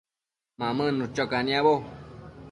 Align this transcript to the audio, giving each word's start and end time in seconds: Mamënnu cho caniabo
Mamënnu 0.59 1.05
cho 1.15 1.25
caniabo 1.31 1.75